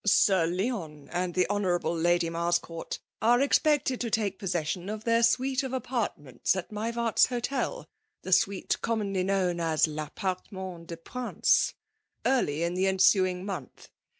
[0.01, 1.61] '*'< Sir Leon and the Hon.
[2.01, 7.87] Lady Marscooi^ are expected to take possession tS their suite .of apartments at Mivart's Hotel
[8.23, 11.75] (the suite commonly known as tappartement des Prmces)
[12.25, 13.89] early in the ensuing month.